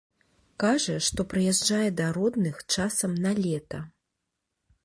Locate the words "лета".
3.45-3.79